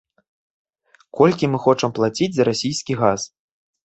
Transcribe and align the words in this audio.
Колькі 1.19 1.49
мы 1.51 1.59
хочам 1.67 1.93
плаціць 1.99 2.31
за 2.37 2.43
расійскі 2.49 2.93
газ? 3.03 3.21